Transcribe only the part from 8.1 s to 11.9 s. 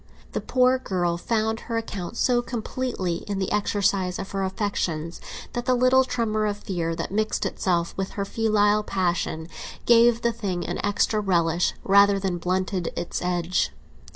her filial passion gave the thing an extra relish